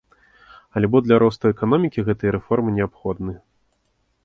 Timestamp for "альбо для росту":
0.79-1.51